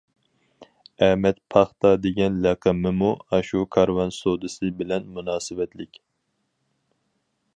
[1.07, 6.03] ئەمەت پاختا دېگەن لەقىمىمۇ ئاشۇ كارۋان سودىسى بىلەن مۇناسىۋەتلىك.